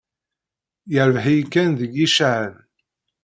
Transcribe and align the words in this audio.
Yerbeḥ-iyi 0.93 1.43
Ken 1.53 1.69
deg 1.79 1.91
yicahen. 1.95 2.55